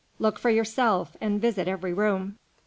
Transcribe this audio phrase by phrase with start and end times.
[0.17, 2.39] Look for yourself and visit every room."